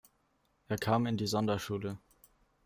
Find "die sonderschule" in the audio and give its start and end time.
1.17-1.99